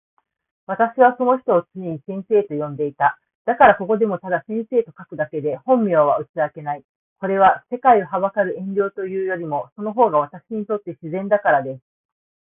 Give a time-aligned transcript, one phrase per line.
[0.65, 3.19] 私はその人を常に先生と呼んでいた。
[3.45, 6.83] だからここでもただ先生と書くだけで本名は打ち明けない。
[7.19, 11.81] これは、世界を憚る遠慮というよりも、その方が私にとって自然だからです。